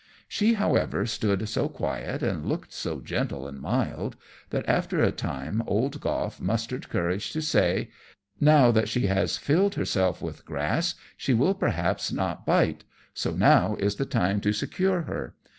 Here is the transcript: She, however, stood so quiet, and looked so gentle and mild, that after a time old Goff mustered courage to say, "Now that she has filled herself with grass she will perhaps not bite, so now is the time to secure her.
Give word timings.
She, 0.27 0.53
however, 0.55 1.05
stood 1.05 1.47
so 1.47 1.69
quiet, 1.69 2.23
and 2.23 2.43
looked 2.43 2.73
so 2.73 3.01
gentle 3.01 3.47
and 3.47 3.61
mild, 3.61 4.15
that 4.49 4.67
after 4.67 5.03
a 5.03 5.11
time 5.11 5.61
old 5.67 5.99
Goff 6.01 6.41
mustered 6.41 6.89
courage 6.89 7.31
to 7.33 7.39
say, 7.43 7.91
"Now 8.39 8.71
that 8.71 8.89
she 8.89 9.05
has 9.05 9.37
filled 9.37 9.75
herself 9.75 10.19
with 10.19 10.43
grass 10.43 10.95
she 11.15 11.35
will 11.35 11.53
perhaps 11.53 12.11
not 12.11 12.47
bite, 12.47 12.83
so 13.13 13.33
now 13.35 13.75
is 13.75 13.97
the 13.97 14.05
time 14.05 14.41
to 14.41 14.53
secure 14.53 15.03
her. 15.03 15.35